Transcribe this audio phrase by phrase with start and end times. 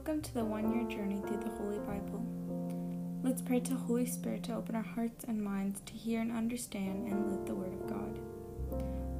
[0.00, 2.24] Welcome to the one year journey through the Holy Bible.
[3.22, 7.06] Let's pray to Holy Spirit to open our hearts and minds to hear and understand
[7.06, 8.18] and live the Word of God.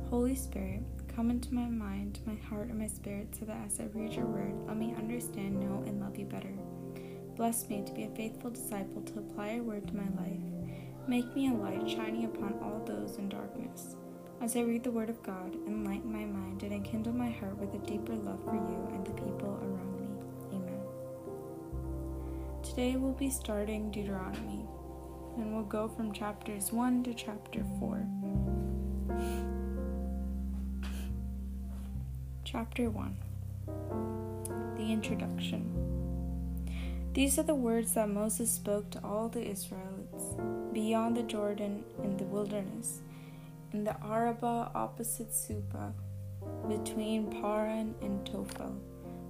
[0.09, 0.81] Holy Spirit,
[1.15, 4.25] come into my mind, my heart, and my spirit so that as I read your
[4.25, 6.55] Word, let me understand, know, and love you better.
[7.37, 10.41] Bless me to be a faithful disciple to apply your Word to my life.
[11.07, 13.97] Make me a light shining upon all those in darkness.
[14.41, 17.75] As I read the Word of God, enlighten my mind and enkindle my heart with
[17.75, 20.00] a deeper love for you and the people around me.
[22.81, 24.65] Today we'll be starting Deuteronomy,
[25.37, 28.07] and we'll go from chapters 1 to chapter 4.
[32.43, 33.17] Chapter 1
[34.79, 35.63] The Introduction.
[37.13, 40.37] These are the words that Moses spoke to all the Israelites
[40.73, 43.03] beyond the Jordan in the wilderness
[43.75, 45.93] in the Arabah opposite Supa,
[46.67, 48.81] between Paran and Tophel,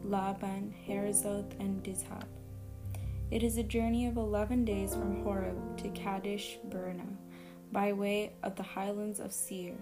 [0.05, 2.29] Laban, Hazeroth, and Dizhab.
[3.31, 7.07] It is a journey of eleven days from Horeb to Kadesh Barnea,
[7.71, 9.77] by way of the highlands of Seir.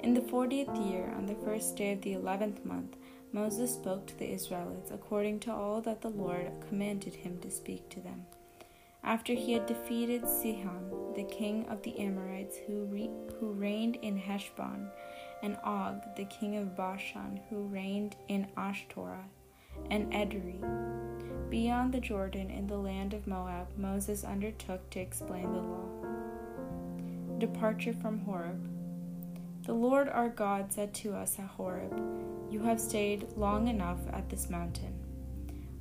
[0.00, 2.96] In the fortieth year, on the first day of the eleventh month,
[3.32, 7.88] Moses spoke to the Israelites according to all that the Lord commanded him to speak
[7.90, 8.26] to them
[9.04, 14.16] after he had defeated Sihon, the king of the Amorites, who, re- who reigned in
[14.16, 14.88] Heshbon,
[15.42, 19.28] and Og, the king of Bashan, who reigned in Ashtoreth,
[19.90, 20.60] and Edrei.
[21.50, 25.88] Beyond the Jordan, in the land of Moab, Moses undertook to explain the law.
[27.38, 28.68] Departure from Horeb.
[29.66, 31.98] The Lord our God said to us at Horeb,
[32.50, 34.94] You have stayed long enough at this mountain.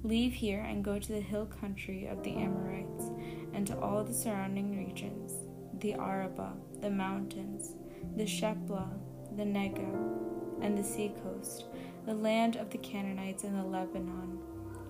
[0.04, 3.10] Leave here and go to the hill country of the Amorites
[3.54, 5.34] and to all the surrounding regions
[5.80, 7.76] the Arabah, the mountains,
[8.16, 8.90] the Shephelah,
[9.36, 11.66] the Negev, and the seacoast,
[12.06, 14.40] the land of the Canaanites and the Lebanon,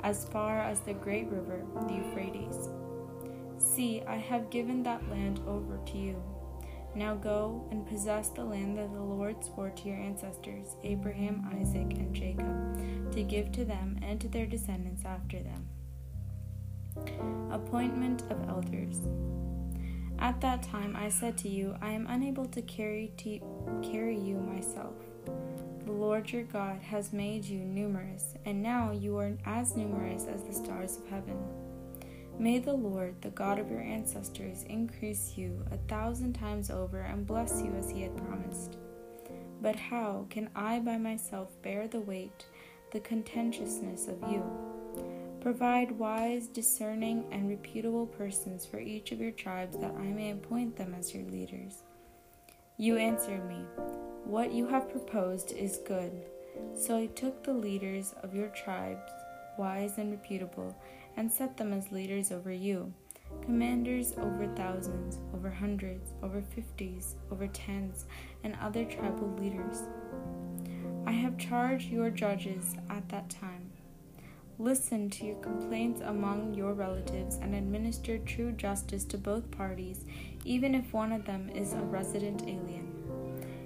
[0.04, 2.70] as far as the great river, the Euphrates.
[3.58, 6.22] See, I have given that land over to you.
[6.96, 11.98] Now go and possess the land that the Lord swore to your ancestors, Abraham, Isaac,
[11.98, 15.68] and Jacob, to give to them and to their descendants after them.
[17.52, 19.00] Appointment of elders.
[20.20, 23.40] At that time I said to you, I am unable to carry, to
[23.82, 24.94] carry you myself.
[25.86, 30.44] The Lord your God has made you numerous, and now you are as numerous as
[30.44, 31.38] the stars of heaven.
[32.40, 37.28] May the Lord, the God of your ancestors, increase you a thousand times over and
[37.28, 38.78] bless you as he had promised.
[39.62, 42.46] But how can I by myself bear the weight,
[42.92, 44.44] the contentiousness of you?
[45.42, 50.78] Provide wise, discerning, and reputable persons for each of your tribes that I may appoint
[50.78, 51.84] them as your leaders.
[52.84, 53.66] You answered me,
[54.26, 56.12] What you have proposed is good.
[56.76, 59.10] So I took the leaders of your tribes,
[59.58, 60.76] wise and reputable,
[61.16, 62.94] and set them as leaders over you,
[63.42, 68.04] commanders over thousands, over hundreds, over fifties, over tens,
[68.44, 69.84] and other tribal leaders.
[71.06, 73.72] I have charged your judges at that time.
[74.60, 80.06] Listen to your complaints among your relatives and administer true justice to both parties,
[80.46, 82.90] even if one of them is a resident alien.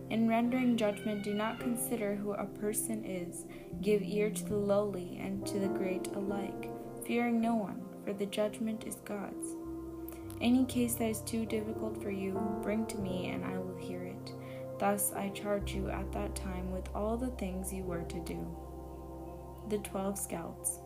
[0.09, 3.45] In rendering judgment, do not consider who a person is.
[3.81, 6.69] Give ear to the lowly and to the great alike
[7.07, 9.55] fearing no one, for the judgment is God's.
[10.41, 14.03] Any case that is too difficult for you, bring to me, and I will hear
[14.03, 14.33] it.
[14.77, 18.45] Thus I charge you at that time with all the things you were to do.
[19.69, 20.79] The Twelve Scouts.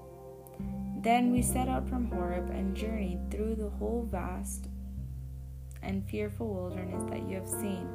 [1.02, 4.68] Then we set out from Horeb and journeyed through the whole vast
[5.84, 7.88] and fearful wilderness that you have seen,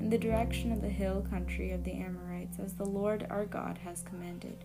[0.00, 3.78] in the direction of the hill country of the Amorites, as the Lord our God
[3.84, 4.64] has commanded.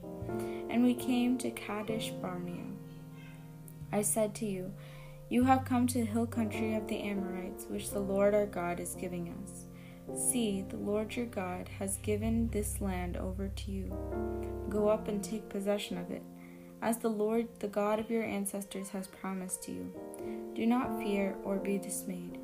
[0.69, 2.65] And we came to Kadesh Barnea.
[3.91, 4.73] I said to you,
[5.29, 8.79] You have come to the hill country of the Amorites, which the Lord our God
[8.79, 9.65] is giving us.
[10.15, 13.95] See, the Lord your God has given this land over to you.
[14.69, 16.23] Go up and take possession of it,
[16.81, 19.93] as the Lord, the God of your ancestors, has promised to you.
[20.55, 22.38] Do not fear or be dismayed.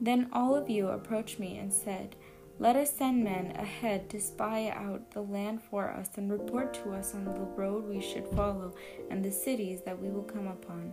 [0.00, 2.16] Then all of you approached me and said,
[2.58, 6.92] Let us send men ahead to spy out the land for us and report to
[6.92, 8.74] us on the road we should follow
[9.10, 10.92] and the cities that we will come upon.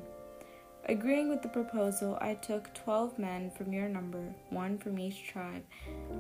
[0.89, 5.63] Agreeing with the proposal, I took twelve men from your number, one from each tribe.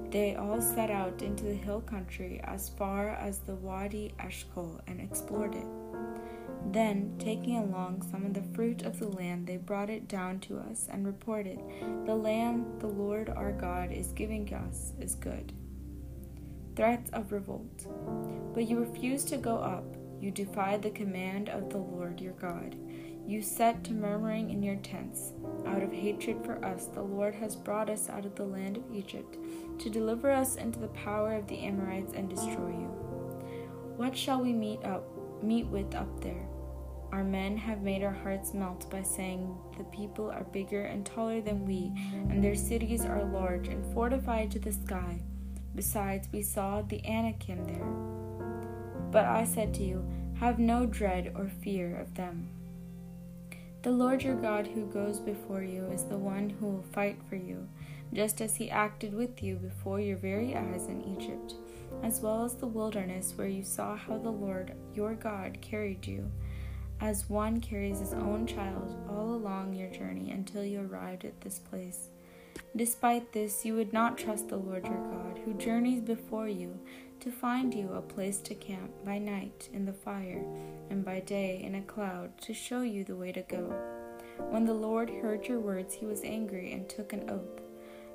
[0.09, 5.01] They all set out into the hill country as far as the Wadi Eshcol and
[5.01, 5.65] explored it.
[6.71, 10.57] Then, taking along some of the fruit of the land, they brought it down to
[10.57, 11.59] us and reported,
[12.05, 15.53] The land the Lord our God is giving us is good.
[16.75, 17.85] Threats of revolt.
[18.53, 19.85] But you refused to go up
[20.19, 22.75] You defied the command of the Lord your God.
[23.27, 25.33] You set to murmuring in your tents.
[25.65, 28.93] Out of hatred for us, the Lord has brought us out of the land of
[28.93, 29.37] Egypt
[29.79, 32.91] to deliver us into the power of the Amorites and destroy you.
[33.97, 35.03] What shall we meet up
[35.43, 36.47] meet with up there?
[37.13, 41.41] Our men have made our hearts melt by saying the people are bigger and taller
[41.41, 41.93] than we,
[42.27, 45.21] and their cities are large and fortified to the sky.
[45.75, 47.85] Besides, we saw the Anakim there.
[49.11, 50.03] But I said to you,
[50.39, 52.49] Have no dread or fear of them.
[53.83, 57.35] The Lord your God who goes before you is the one who will fight for
[57.35, 57.67] you,
[58.11, 61.53] just as he acted with you before your very eyes in Egypt,
[62.01, 66.31] as well as the wilderness where you saw how the Lord your God carried you,
[67.01, 71.59] as one carries his own child all along your journey until you arrived at this
[71.59, 72.09] place.
[72.75, 76.79] Despite this, you would not trust the Lord your God, who journeys before you
[77.19, 80.43] to find you a place to camp by night in the fire,
[80.89, 83.73] and by day in a cloud to show you the way to go.
[84.49, 87.61] When the Lord heard your words, he was angry and took an oath.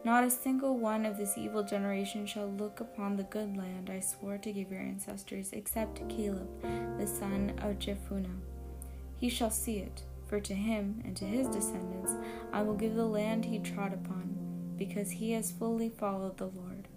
[0.05, 4.01] Not a single one of this evil generation shall look upon the good land I
[4.01, 6.49] swore to give your ancestors, except Caleb,
[6.99, 8.41] the son of Jephunneh.
[9.19, 12.13] He shall see it, for to him and to his descendants
[12.53, 16.89] I will give the land he trod upon, because he has fully followed the Lord.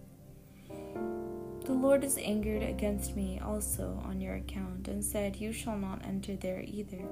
[1.66, 6.06] The Lord is angered against me also on your account, and said, You shall not
[6.06, 7.06] enter there either.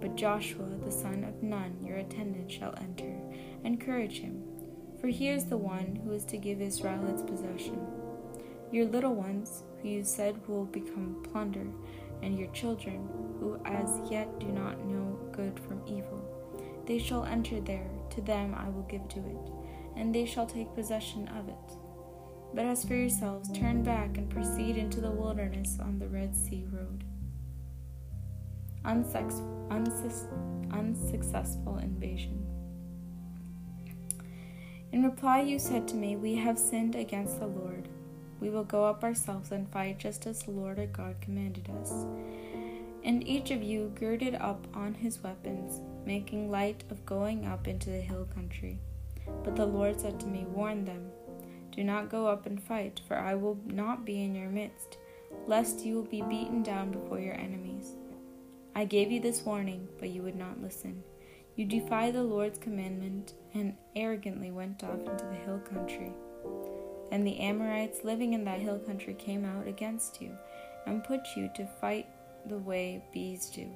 [0.00, 3.14] But Joshua the son of Nun, your attendant, shall enter.
[3.62, 4.42] Encourage him,
[5.00, 7.78] for he is the one who is to give Israel its possession.
[8.70, 11.66] Your little ones, who you said will become plunder,
[12.22, 13.08] and your children,
[13.38, 16.22] who as yet do not know good from evil,
[16.86, 19.50] they shall enter there, to them I will give to it,
[19.96, 21.76] and they shall take possession of it.
[22.54, 26.64] But as for yourselves, turn back and proceed into the wilderness on the Red Sea
[26.70, 27.04] road.
[28.84, 29.40] Unsex-
[29.70, 30.28] unsus-
[30.72, 32.46] unsuccessful invasion.
[34.92, 37.88] In reply, you said to me, We have sinned against the Lord.
[38.38, 41.92] We will go up ourselves and fight just as the Lord our God commanded us.
[43.04, 47.90] And each of you girded up on his weapons, making light of going up into
[47.90, 48.78] the hill country.
[49.42, 51.10] But the Lord said to me, Warn them
[51.74, 54.98] do not go up and fight, for I will not be in your midst,
[55.46, 57.96] lest you will be beaten down before your enemies.
[58.76, 61.02] I gave you this warning, but you would not listen.
[61.56, 66.12] You defied the Lord's commandment and arrogantly went off into the hill country.
[67.10, 70.36] Then the Amorites living in that hill country came out against you
[70.86, 72.06] and put you to fight
[72.46, 73.68] the way bees do,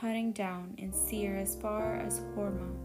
[0.00, 2.76] cutting down in Seir as far as Hormah.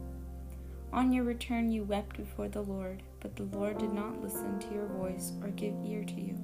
[0.92, 4.74] On your return, you wept before the Lord, but the Lord did not listen to
[4.74, 6.38] your voice or give ear to you.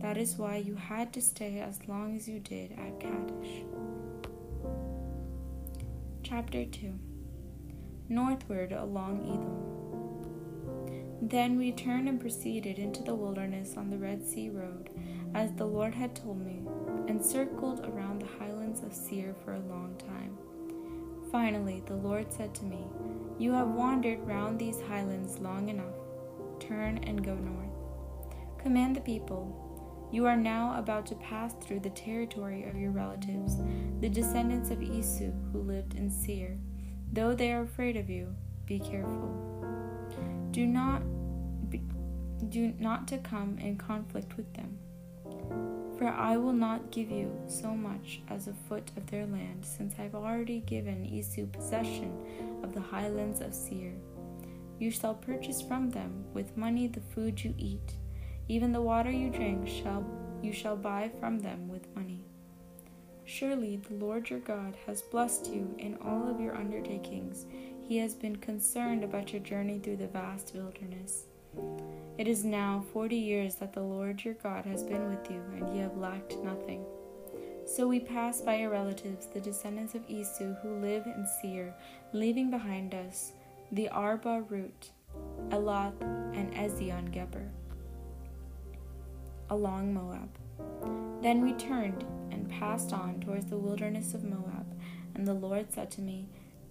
[0.00, 3.64] That is why you had to stay as long as you did at Kadesh.
[6.22, 6.92] Chapter 2
[8.08, 9.84] Northward along Edom.
[11.28, 14.90] Then we turned and proceeded into the wilderness on the Red Sea road,
[15.34, 16.62] as the Lord had told me,
[17.08, 20.36] and circled around the highlands of Seir for a long time.
[21.30, 22.86] Finally, the Lord said to me,
[23.38, 25.94] You have wandered round these highlands long enough.
[26.60, 27.74] Turn and go north.
[28.58, 29.60] Command the people.
[30.12, 33.56] You are now about to pass through the territory of your relatives,
[34.00, 36.56] the descendants of Esau who lived in Seir.
[37.12, 38.34] Though they are afraid of you,
[38.64, 39.34] be careful.
[40.52, 41.02] Do not
[41.68, 41.82] be,
[42.48, 44.78] do not to come in conflict with them.
[45.98, 49.94] For I will not give you so much as a foot of their land, since
[49.98, 52.12] I have already given Esau possession
[52.62, 53.94] of the highlands of Seir.
[54.78, 57.96] You shall purchase from them with money the food you eat,
[58.48, 60.04] even the water you drink shall
[60.42, 62.24] you shall buy from them with money.
[63.24, 67.46] Surely the Lord your God has blessed you in all of your undertakings.
[67.80, 71.24] He has been concerned about your journey through the vast wilderness.
[72.16, 75.74] It is now forty years that the Lord your God has been with you, and
[75.74, 76.84] ye have lacked nothing.
[77.66, 81.74] So we passed by your relatives, the descendants of Esau, who live in Seir,
[82.12, 83.32] leaving behind us
[83.72, 84.90] the Arabah route,
[85.48, 86.00] Elath,
[86.34, 87.50] and Ezion Geber,
[89.50, 90.28] along Moab.
[91.22, 94.66] Then we turned and passed on towards the wilderness of Moab,
[95.14, 96.28] and the Lord said to me,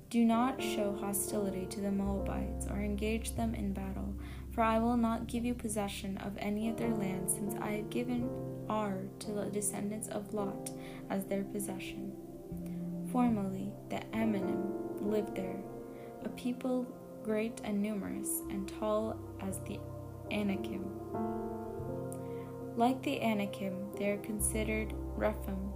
[0.10, 4.13] Do not show hostility to the Moabites or engage them in battle
[4.54, 7.90] for I will not give you possession of any of their land, since I have
[7.90, 8.30] given
[8.70, 10.70] Ar to the descendants of Lot
[11.10, 12.14] as their possession.
[13.12, 15.60] Formerly, the Amonim lived there,
[16.24, 16.86] a people
[17.24, 19.80] great and numerous, and tall as the
[20.32, 20.86] Anakim.
[22.76, 25.72] Like the Anakim, they are considered Rephaim,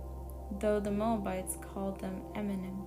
[0.59, 2.85] though the Moabites called them Emmanim.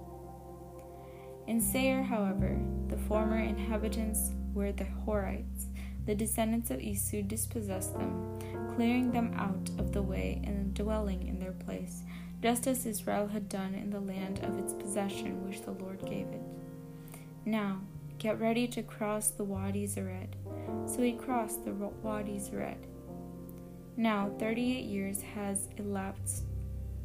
[1.47, 5.67] In Seir, however, the former inhabitants were the Horites.
[6.07, 8.39] The descendants of Esau dispossessed them,
[8.75, 12.03] clearing them out of the way and dwelling in their place,
[12.43, 16.27] just as Israel had done in the land of its possession which the Lord gave
[16.29, 16.43] it.
[17.45, 17.81] Now,
[18.19, 20.35] get ready to cross the Wadi Zered.
[20.87, 22.87] So he crossed the Wadi Zered.
[23.97, 26.45] Now, 38 years has elapsed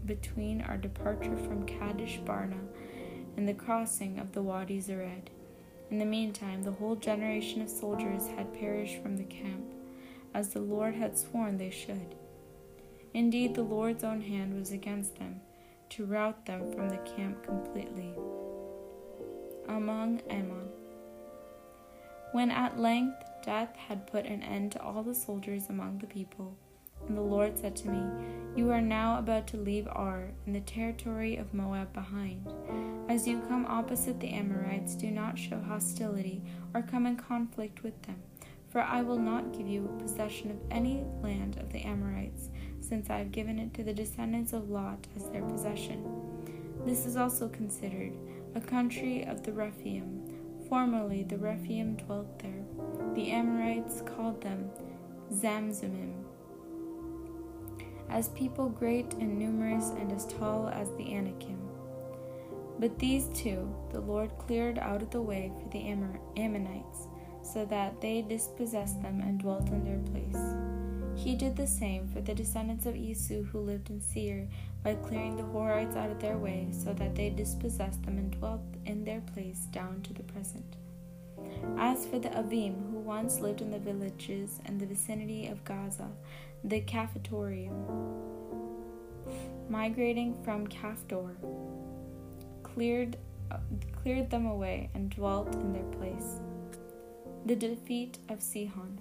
[0.06, 2.60] between our departure from Kadesh Barnea
[3.38, 5.28] and the crossing of the Wadi Zered.
[5.96, 9.64] In the meantime, the whole generation of soldiers had perished from the camp,
[10.34, 12.16] as the Lord had sworn they should.
[13.14, 15.40] Indeed, the Lord's own hand was against them,
[15.92, 18.14] to rout them from the camp completely.
[19.70, 20.68] Among Ammon.
[22.34, 26.58] When at length death had put an end to all the soldiers among the people,
[27.08, 28.04] and the Lord said to me,
[28.58, 32.52] You are now about to leave Ar and the territory of Moab behind.
[33.08, 36.42] As you come opposite the Amorites, do not show hostility
[36.74, 38.22] or come in conflict with them,
[38.70, 42.50] for I will not give you possession of any land of the Amorites,
[42.82, 46.04] since I have given it to the descendants of Lot as their possession.
[46.86, 48.14] This is also considered
[48.56, 50.22] a country of the Rephaim.
[50.68, 52.64] Formerly the Rephaim dwelt there.
[53.14, 54.70] The Amorites called them
[55.32, 56.26] Zamzummim
[58.10, 61.65] as people great and numerous and as tall as the Anakim.
[62.80, 65.88] But these two the Lord cleared out of the way for the
[66.38, 67.08] Ammonites,
[67.42, 70.44] so that they dispossessed them and dwelt in their place.
[71.16, 74.50] He did the same for the descendants of Esau who lived in Seir
[74.84, 78.62] by clearing the Horites out of their way, so that they dispossessed them and dwelt
[78.86, 80.76] in their place down to the present.
[81.78, 86.10] As for the Avim, who once lived in the villages and the vicinity of Gaza,
[86.64, 87.72] the Caphtorim,
[89.70, 91.36] migrating from Caphtor,
[92.76, 93.18] cleared,
[94.04, 96.42] cleared them away and dwelt in their place.
[97.46, 99.00] The defeat of Sihon.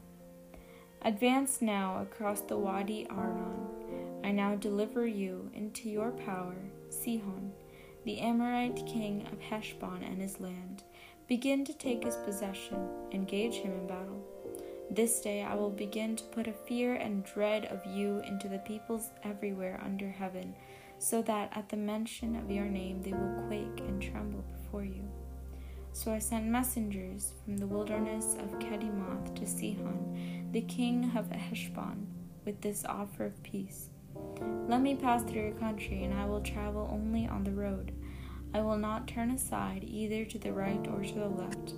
[1.03, 3.67] Advance now across the Wadi Arnon.
[4.23, 6.57] I now deliver you into your power,
[6.89, 7.53] Sihon,
[8.05, 10.85] the Amorite king of Heshbon and his land.
[11.27, 12.79] Begin to take his possession,
[13.13, 14.23] engage him in battle.
[14.91, 18.59] This day I will begin to put a fear and dread of you into the
[18.59, 20.55] peoples everywhere under heaven,
[20.99, 23.54] so that at the mention of your name they will quake
[26.05, 32.07] So I sent messengers from the wilderness of Kedemoth to Sihon, the king of Heshbon,
[32.45, 33.89] with this offer of peace.
[34.69, 37.93] Let me pass through your country, and I will travel only on the road.
[38.53, 41.73] I will not turn aside either to the right or to the left.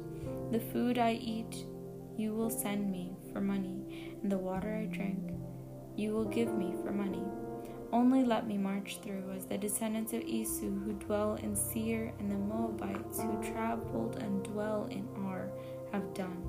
[0.50, 1.64] The food I eat
[2.16, 5.20] you will send me for money, and the water I drink
[5.94, 7.22] you will give me for money.
[7.92, 12.30] Only let me march through as the descendants of Esau who dwell in Seir and
[12.30, 15.48] the Moabites who traveled and dwell in Ar
[15.92, 16.42] have done,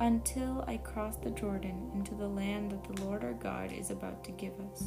[0.00, 4.22] until I cross the Jordan into the land that the Lord our God is about
[4.24, 4.84] to give us.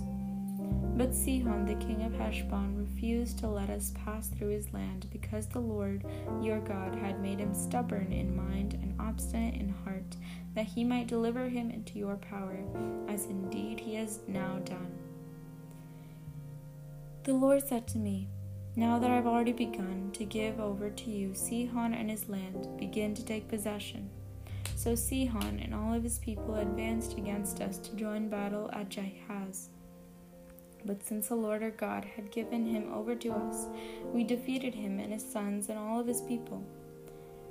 [0.95, 5.47] But Sihon, the king of Heshbon, refused to let us pass through his land because
[5.47, 6.05] the Lord
[6.41, 10.15] your God had made him stubborn in mind and obstinate in heart,
[10.53, 12.63] that he might deliver him into your power,
[13.07, 14.91] as indeed he has now done.
[17.23, 18.29] The Lord said to me,
[18.75, 23.13] Now that I've already begun to give over to you Sihon and his land, begin
[23.13, 24.09] to take possession.
[24.75, 29.69] So Sihon and all of his people advanced against us to join battle at Jahaz.
[30.83, 33.67] But since the Lord our God had given him over to us,
[34.11, 36.63] we defeated him and his sons and all of his people.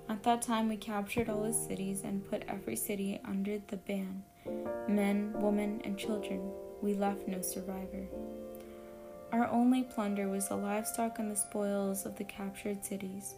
[0.09, 4.25] At that time we captured all his cities and put every city under the ban
[4.89, 6.41] men, women, and children.
[6.83, 8.09] We left no survivor.
[9.33, 13.35] Our only plunder was the livestock and the spoils of the captured cities.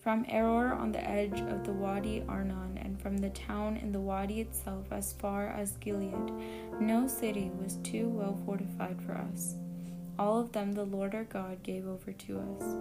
[0.00, 4.00] From Aroer on the edge of the Wadi Arnon, and from the town in the
[4.00, 6.32] Wadi itself as far as Gilead,
[6.80, 9.56] no city was too well fortified for us.
[10.18, 12.76] All of them the Lord our God gave over to us.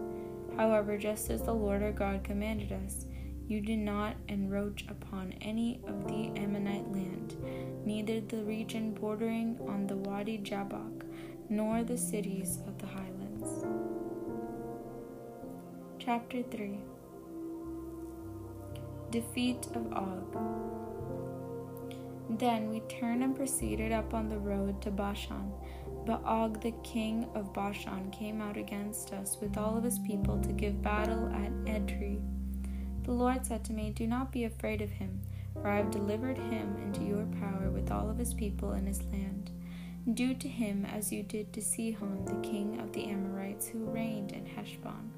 [0.56, 3.06] However, just as the Lord our God commanded us,
[3.48, 7.36] you did not encroach upon any of the Ammonite land,
[7.86, 11.04] neither the region bordering on the Wadi Jabbok,
[11.50, 13.66] nor the cities of the highlands.
[16.00, 16.80] Chapter 3
[19.12, 20.38] Defeat of Og.
[22.30, 25.52] Then we turned and proceeded up on the road to Bashan.
[26.06, 30.40] But Og, the king of Bashan, came out against us with all of his people
[30.42, 32.22] to give battle at Edrei.
[33.04, 35.22] The Lord said to me, Do not be afraid of him,
[35.54, 39.04] for I have delivered him into your power with all of his people and his
[39.06, 39.52] land.
[40.14, 44.32] Do to him as you did to Sihon, the king of the Amorites, who reigned
[44.32, 45.12] in Heshbon.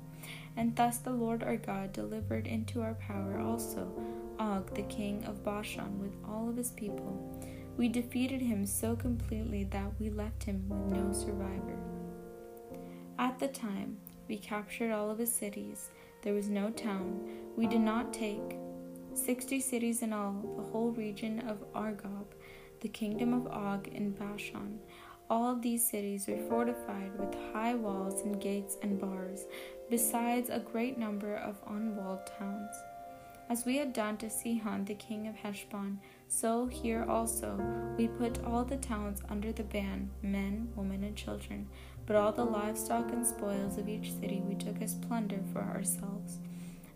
[0.57, 3.91] And thus the Lord our God delivered into our power also
[4.39, 7.39] Og, the king of Bashan, with all of his people.
[7.77, 11.77] We defeated him so completely that we left him with no survivor.
[13.19, 15.89] At the time, we captured all of his cities.
[16.23, 18.57] There was no town we did not take.
[19.13, 22.25] Sixty cities in all, the whole region of Argob
[22.81, 24.79] the kingdom of Og in Bashan.
[25.29, 29.45] All these cities were fortified with high walls and gates and bars,
[29.89, 32.75] besides a great number of unwalled towns.
[33.49, 37.59] As we had done to Sihon the king of Heshbon, so here also
[37.97, 41.67] we put all the towns under the ban, men, women, and children.
[42.05, 46.39] But all the livestock and spoils of each city we took as plunder for ourselves.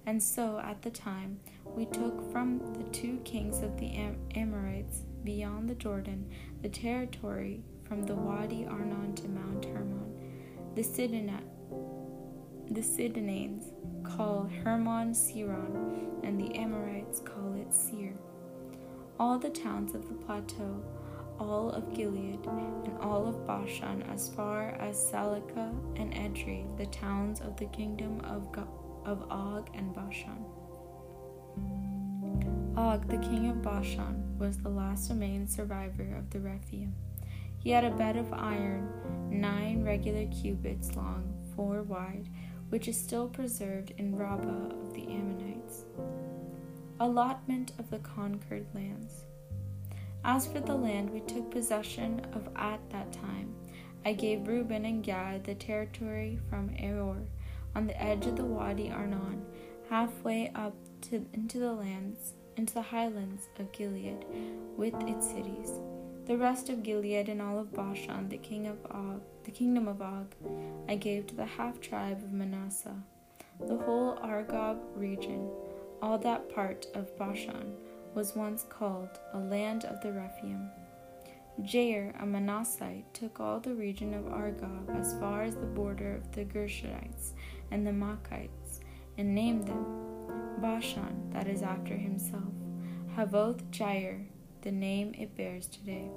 [0.06, 5.02] And so at the time we took from the two kings of the Am- Amorites
[5.24, 6.30] beyond the Jordan,
[6.62, 10.13] the territory from the Wadi Arnon to Mount Hermon.
[10.75, 11.53] The Sidonite
[12.72, 13.65] the Sidonians
[14.03, 18.13] call Hermon Sirion, and the Amorites call it Seir.
[19.20, 20.82] All the towns of the plateau,
[21.39, 27.42] all of Gilead, and all of Bashan, as far as Salecah and Edrei, the towns
[27.42, 28.48] of the kingdom of,
[29.06, 30.46] of Og and Bashan.
[32.75, 36.93] Og, the king of Bashan, was the last remaining survivor of the Rephaim.
[37.59, 38.89] He had a bed of iron,
[39.29, 42.27] nine regular cubits long, four wide,
[42.67, 45.85] which is still preserved in Rabbah of the Ammonites.
[47.00, 49.23] Allotment of the conquered lands.
[50.25, 53.55] As for the land we took possession of at that time,
[54.03, 57.25] I gave Reuben and Gad the territory from Aroer
[57.75, 59.45] on the edge of the Wadi Arnon,
[59.89, 64.25] halfway up to, into the lands into the highlands of Gilead
[64.77, 65.72] with its cities.
[66.25, 70.01] The rest of Gilead and all of Bashan, the king of Og, the kingdom of
[70.01, 70.33] Og,
[70.88, 72.95] I gave to the half tribe of Manasseh.
[73.60, 75.49] The whole Argob region,
[76.01, 77.73] all that part of Bashan,
[78.13, 80.69] was once called a land of the Rephaim.
[81.62, 86.32] Jair, a Manassite, took all the region of Argob as far as the border of
[86.32, 87.34] the Gershonites
[87.71, 88.80] and the Machites,
[89.17, 90.12] and named them
[90.63, 92.54] Bashan, that is after himself,
[93.17, 94.28] Havoth Jair,
[94.62, 96.10] the name it bears today.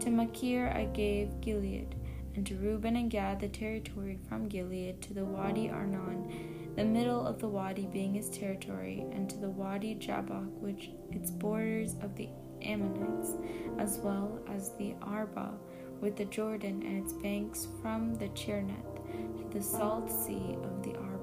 [0.00, 1.94] To Machir I gave Gilead,
[2.34, 7.26] and to Reuben and Gad the territory from Gilead to the Wadi Arnon, the middle
[7.26, 12.14] of the wadi being his territory, and to the Wadi Jabbok, which its borders of
[12.16, 12.28] the
[12.60, 13.32] Ammonites,
[13.78, 15.54] as well as the Arabah,
[16.02, 20.90] with the Jordan and its banks from the Chinnereth to the salt sea of the
[20.90, 21.13] Arabah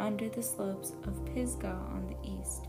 [0.00, 2.66] under the slopes of Pisgah on the east.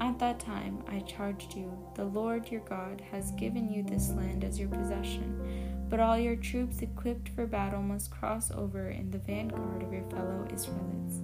[0.00, 4.44] At that time I charged you, the Lord your God has given you this land
[4.44, 9.18] as your possession, but all your troops equipped for battle must cross over in the
[9.18, 11.20] vanguard of your fellow Israelites.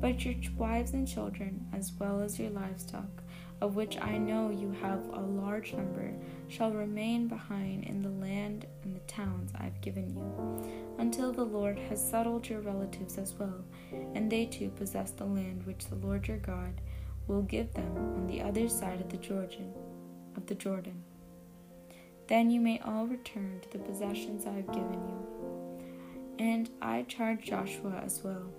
[0.00, 3.22] But your wives and children, as well as your livestock,
[3.62, 6.12] of which I know you have a large number,
[6.48, 11.44] shall remain behind in the land and the towns I have given you, until the
[11.44, 13.64] Lord has settled your relatives as well,
[14.16, 16.80] and they too possess the land which the Lord your God
[17.28, 19.72] will give them on the other side of the Jordan
[20.36, 21.04] of the Jordan.
[22.26, 25.80] Then you may all return to the possessions I have given you.
[26.40, 28.50] And I charge Joshua as well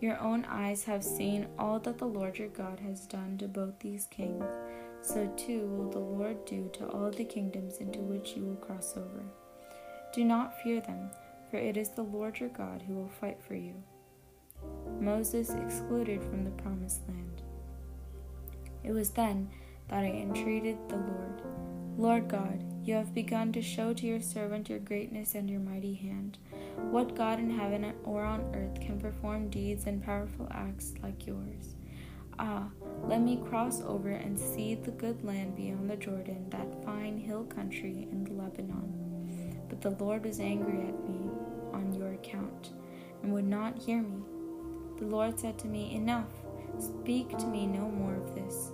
[0.00, 3.78] your own eyes have seen all that the Lord your God has done to both
[3.80, 4.44] these kings.
[5.00, 8.96] So too will the Lord do to all the kingdoms into which you will cross
[8.96, 9.24] over.
[10.12, 11.10] Do not fear them,
[11.50, 13.74] for it is the Lord your God who will fight for you.
[15.00, 17.42] Moses excluded from the promised land.
[18.84, 19.48] It was then
[19.88, 21.42] that I entreated the Lord,
[21.98, 25.94] Lord God, you have begun to show to your servant your greatness and your mighty
[25.94, 26.38] hand.
[26.90, 31.74] What God in heaven or on earth can perform deeds and powerful acts like yours?
[32.38, 32.68] Ah,
[33.04, 37.44] let me cross over and see the good land beyond the Jordan, that fine hill
[37.44, 39.56] country in the Lebanon.
[39.68, 41.30] But the Lord was angry at me
[41.72, 42.70] on your account,
[43.22, 44.22] and would not hear me.
[44.98, 46.32] The Lord said to me, Enough,
[46.78, 48.72] speak to me no more of this.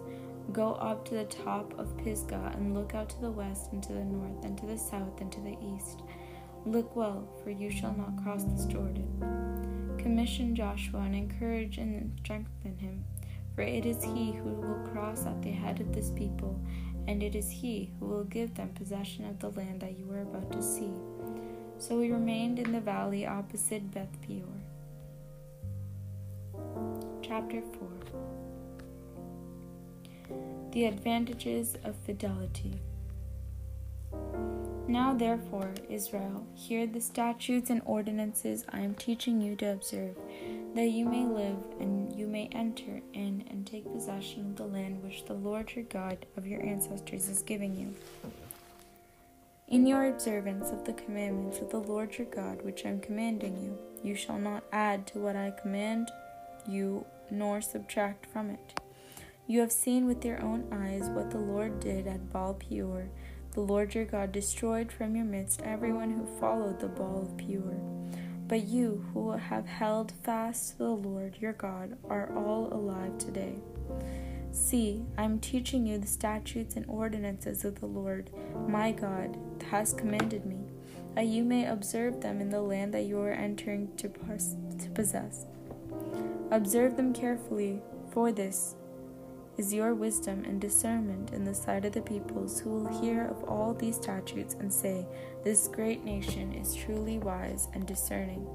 [0.53, 3.93] Go up to the top of Pisgah and look out to the west and to
[3.93, 6.03] the north and to the south and to the east.
[6.67, 9.07] Look well, for you shall not cross this Jordan.
[9.99, 13.05] Commission Joshua and encourage and strengthen him,
[13.55, 16.59] for it is he who will cross at the head of this people,
[17.07, 20.23] and it is he who will give them possession of the land that you are
[20.23, 20.91] about to see.
[21.77, 24.47] So we remained in the valley opposite Beth Peor.
[27.21, 27.89] Chapter 4
[30.73, 32.81] The advantages of fidelity.
[34.87, 40.15] Now, therefore, Israel, hear the statutes and ordinances I am teaching you to observe,
[40.75, 45.03] that you may live and you may enter in and take possession of the land
[45.03, 47.95] which the Lord your God of your ancestors is giving you.
[49.69, 53.57] In your observance of the commandments of the Lord your God, which I am commanding
[53.57, 56.11] you, you shall not add to what I command
[56.69, 58.81] you, nor subtract from it.
[59.47, 63.09] You have seen with your own eyes what the Lord did at Baal Peor
[63.55, 67.81] the Lord your God destroyed from your midst everyone who followed the Baal of Peor.
[68.47, 73.55] But you who have held fast to the Lord your God are all alive today.
[74.53, 78.31] See, I am teaching you the statutes and ordinances of the Lord
[78.69, 79.39] my God
[79.71, 80.59] has commanded me,
[81.15, 85.47] that you may observe them in the land that you are entering to possess.
[86.51, 88.75] Observe them carefully, for this
[89.57, 93.45] is your wisdom and discernment in the sight of the peoples who will hear of
[93.45, 95.07] all these statutes and say,
[95.45, 98.47] This great nation is truly wise and discerning.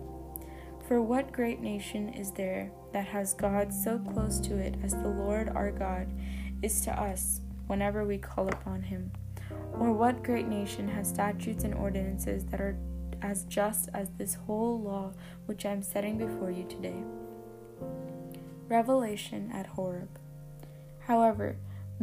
[0.87, 5.07] For what great nation is there that has God so close to it as the
[5.07, 6.11] Lord our God
[6.61, 9.11] is to us whenever we call upon him?
[9.73, 12.75] Or what great nation has statutes and ordinances that are
[13.21, 15.13] as just as this whole law
[15.45, 17.03] which I am setting before you today?
[18.67, 20.19] Revelation at Horeb.
[21.09, 21.55] However,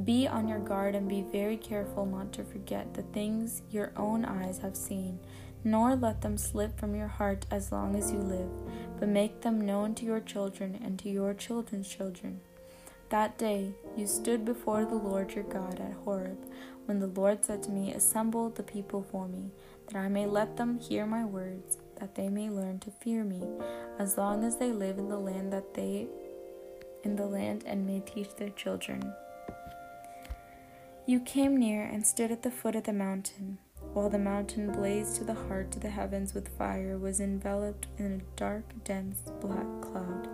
[0.03, 4.25] be on your guard and be very careful not to forget the things your own
[4.25, 5.21] eyes have seen,
[5.62, 8.51] nor let them slip from your heart as long as you live,
[8.99, 12.40] but make them known to your children and to your children's children.
[13.11, 16.38] That day you stood before the Lord your God at Horeb,
[16.87, 19.53] when the Lord said to me, Assemble the people for me,
[19.87, 23.45] that I may let them hear my words, that they may learn to fear me,
[24.01, 26.09] as long as they live in the land that they
[27.07, 29.14] in the land and may teach their children.
[31.07, 33.59] You came near and stood at the foot of the mountain,
[33.92, 38.07] while the mountain blazed to the heart of the heavens with fire, was enveloped in
[38.07, 40.29] a dark, dense, black cloud.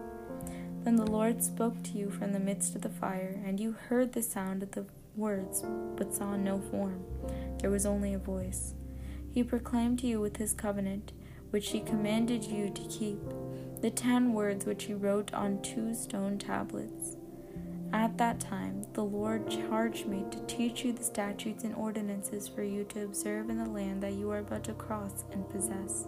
[0.82, 4.14] Then the Lord spoke to you from the midst of the fire, and you heard
[4.14, 5.62] the sound of the words,
[5.96, 7.04] but saw no form.
[7.60, 8.72] There was only a voice.
[9.30, 11.12] He proclaimed to you with his covenant,
[11.50, 13.20] which he commanded you to keep
[13.82, 17.16] the ten words which he wrote on two stone tablets.
[17.92, 22.62] At that time, the Lord charged me to teach you the statutes and ordinances for
[22.62, 26.06] you to observe in the land that you are about to cross and possess.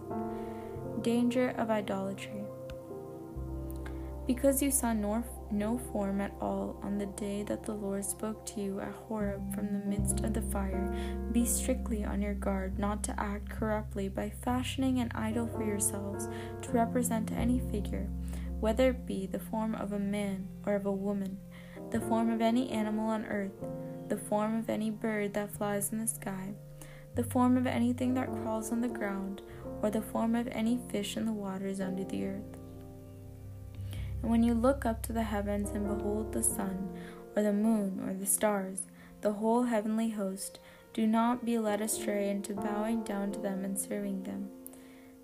[1.02, 2.44] Danger of idolatry.
[4.26, 8.44] Because you saw nor no form at all on the day that the Lord spoke
[8.46, 10.92] to you at Horeb from the midst of the fire.
[11.32, 16.28] Be strictly on your guard not to act corruptly by fashioning an idol for yourselves
[16.62, 18.08] to represent any figure,
[18.60, 21.38] whether it be the form of a man or of a woman,
[21.90, 23.64] the form of any animal on earth,
[24.08, 26.54] the form of any bird that flies in the sky,
[27.14, 29.42] the form of anything that crawls on the ground,
[29.82, 32.63] or the form of any fish in the waters under the earth.
[34.24, 36.88] And when you look up to the heavens and behold the sun,
[37.36, 38.86] or the moon, or the stars,
[39.20, 40.60] the whole heavenly host,
[40.94, 44.48] do not be led astray into bowing down to them and serving them.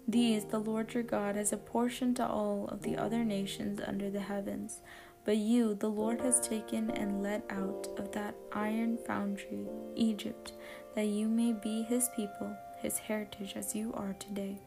[0.07, 4.21] These the Lord your God has apportioned to all of the other nations under the
[4.21, 4.81] heavens.
[5.25, 10.53] But you, the Lord has taken and led out of that iron foundry, Egypt,
[10.95, 14.59] that you may be his people, his heritage, as you are today.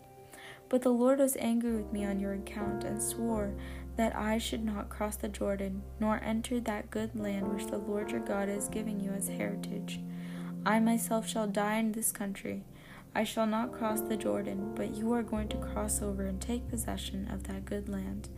[0.69, 3.53] But the Lord was angry with me on your account, and swore
[3.95, 8.11] that I should not cross the Jordan, nor enter that good land which the Lord
[8.11, 9.99] your God is giving you as heritage.
[10.65, 12.63] I myself shall die in this country.
[13.15, 16.69] I shall not cross the Jordan, but you are going to cross over and take
[16.69, 18.29] possession of that good land.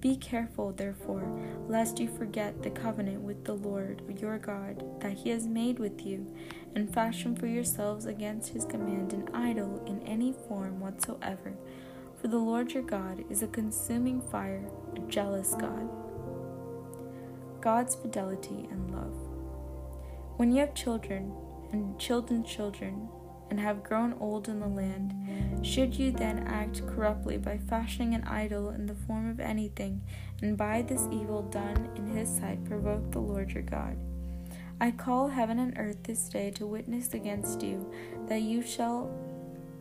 [0.00, 1.30] Be careful, therefore,
[1.68, 6.04] lest you forget the covenant with the Lord your God that he has made with
[6.06, 6.34] you,
[6.74, 11.54] and fashion for yourselves against his command an idol in any form whatsoever
[12.20, 15.88] for the Lord your God is a consuming fire, a jealous God.
[17.60, 19.16] God's fidelity and love.
[20.36, 21.32] When you have children
[21.72, 23.08] and children's children,
[23.50, 28.24] and have grown old in the land, should you then act corruptly by fashioning an
[28.24, 30.00] idol in the form of anything,
[30.40, 33.96] and by this evil done in his sight provoke the Lord your God?
[34.80, 37.92] I call heaven and earth this day to witness against you
[38.28, 39.10] that you shall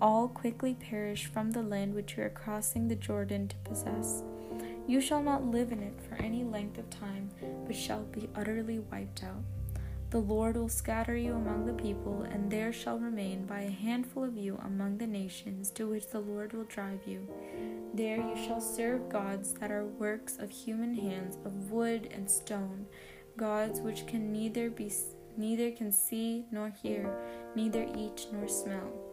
[0.02, 4.24] all quickly perish from the land which you are crossing the Jordan to possess.
[4.88, 7.30] You shall not live in it for any length of time,
[7.66, 9.44] but shall be utterly wiped out.
[10.10, 14.24] The Lord will scatter you among the people, and there shall remain by a handful
[14.24, 17.28] of you among the nations to which the Lord will drive you.
[17.94, 22.88] There you shall serve gods that are works of human hands, of wood and stone,
[23.38, 24.92] gods which can neither be
[25.38, 27.16] neither can see nor hear,
[27.56, 29.09] neither eat nor smell.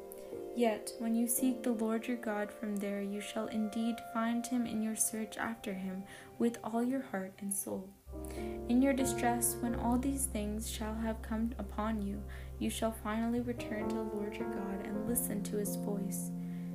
[0.56, 4.64] Yet, when you seek the Lord your God from there, you shall indeed find him
[4.64, 6.02] in your search after him
[6.38, 7.90] with all your heart and soul.
[8.70, 12.22] In your distress, when all these things shall have come upon you,
[12.58, 16.30] you shall finally return to the Lord your God and listen to his voice.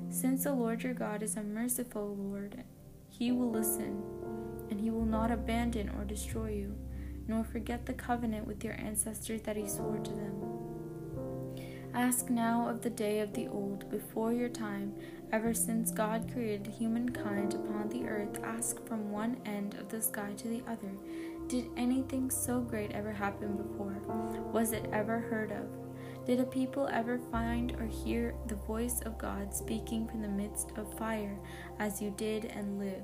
[0.10, 2.64] Since the Lord your God is a merciful Lord,
[3.10, 4.04] he will listen,
[4.70, 6.78] and he will not abandon or destroy you,
[7.28, 10.61] nor forget the covenant with your ancestors that he swore to them.
[11.94, 14.94] Ask now of the day of the old, before your time,
[15.32, 20.34] ever since God created humankind upon the earth, ask from one end of the sky
[20.38, 20.92] to the other
[21.52, 24.02] did anything so great ever happen before?
[24.54, 25.68] Was it ever heard of?
[26.26, 30.72] Did a people ever find or hear the voice of God speaking from the midst
[30.78, 31.38] of fire,
[31.78, 33.04] as you did and live?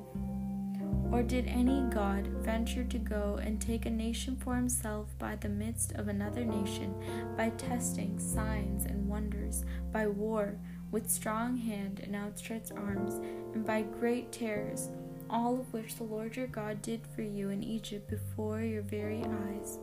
[1.11, 5.49] Or did any God venture to go and take a nation for himself by the
[5.49, 6.93] midst of another nation,
[7.37, 10.57] by testing, signs, and wonders, by war,
[10.91, 13.15] with strong hand and outstretched arms,
[13.53, 14.89] and by great terrors?
[15.29, 19.23] all of which the Lord your God did for you in Egypt before your very
[19.23, 19.77] eyes.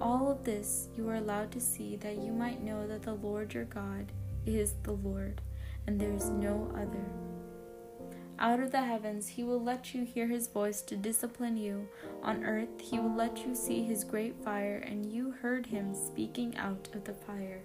[0.00, 3.54] All of this you are allowed to see that you might know that the Lord
[3.54, 4.12] your God
[4.46, 5.40] is the Lord,
[5.86, 7.27] and there is no other.
[8.40, 11.88] Out of the heavens he will let you hear his voice to discipline you.
[12.22, 16.56] On earth he will let you see his great fire, and you heard him speaking
[16.56, 17.62] out of the fire.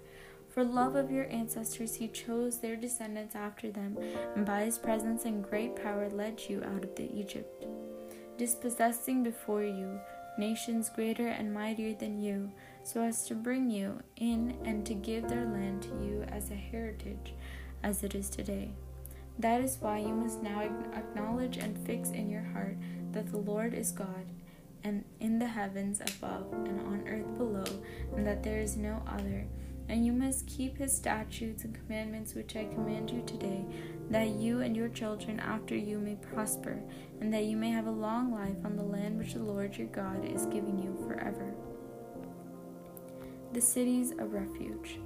[0.48, 3.98] For love of your ancestors, he chose their descendants after them,
[4.34, 7.66] and by his presence and great power led you out of the Egypt,
[8.36, 10.00] dispossessing before you
[10.38, 12.50] nations greater and mightier than you,
[12.82, 16.56] so as to bring you in and to give their land to you as a
[16.56, 17.34] heritage,
[17.82, 18.72] as it is today.
[19.38, 20.62] That is why you must now
[20.94, 22.76] acknowledge and fix in your heart
[23.12, 24.26] that the Lord is God,
[24.82, 27.64] and in the heavens above and on earth below,
[28.14, 29.46] and that there is no other
[29.88, 33.64] and you must keep his statutes and commandments which I command you today,
[34.10, 36.80] that you and your children after you may prosper,
[37.20, 39.88] and that you may have a long life on the land which the Lord your
[39.88, 41.54] God is giving you forever.
[43.52, 44.98] The cities of refuge.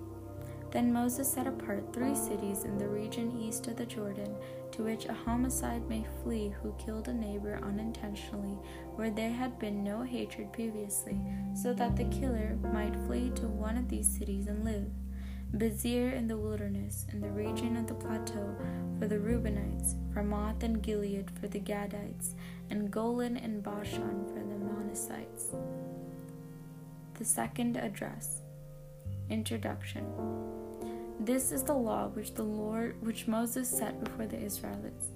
[0.70, 4.34] Then Moses set apart three cities in the region east of the Jordan,
[4.72, 8.58] to which a homicide may flee who killed a neighbor unintentionally,
[8.94, 11.18] where there had been no hatred previously,
[11.54, 14.90] so that the killer might flee to one of these cities and live.
[15.56, 18.54] Bezer in the wilderness, in the region of the plateau,
[18.98, 22.34] for the Reubenites, Ramoth and Gilead for the Gadites,
[22.68, 25.54] and Golan and Bashan for the Manassites.
[27.14, 28.42] The second address.
[29.30, 30.06] Introduction.
[31.20, 35.08] This is the law which the Lord which Moses set before the Israelites.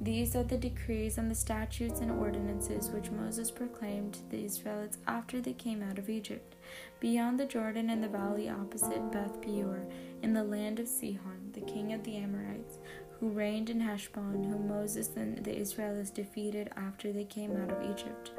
[0.00, 4.98] These are the decrees and the statutes and ordinances which Moses proclaimed to the Israelites
[5.06, 6.56] after they came out of Egypt,
[6.98, 9.86] beyond the Jordan in the valley opposite Beth Peor,
[10.22, 12.78] in the land of Sihon, the king of the Amorites,
[13.20, 17.88] who reigned in Heshbon, whom Moses and the Israelites defeated after they came out of
[17.88, 18.32] Egypt.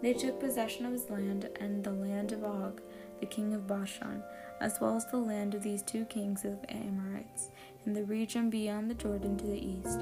[0.00, 2.80] They took possession of his land and the land of Og,
[3.18, 4.22] the king of Bashan
[4.60, 7.48] as well as the land of these two kings of Amorites,
[7.84, 10.00] and the region beyond the Jordan to the east,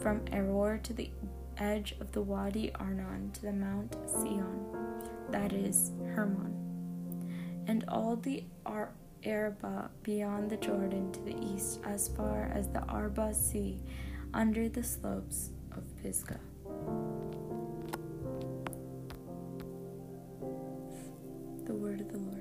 [0.00, 1.10] from Aroer to the
[1.58, 4.64] edge of the Wadi Arnon to the Mount Sion,
[5.30, 6.54] that is, Hermon,
[7.66, 8.92] and all the Ar-
[9.24, 13.80] Arabah beyond the Jordan to the east, as far as the Arabah Sea,
[14.32, 16.40] under the slopes of Pisgah.
[21.64, 22.37] The word of the Lord.